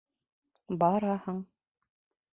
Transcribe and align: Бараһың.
Бараһың. 0.83 1.45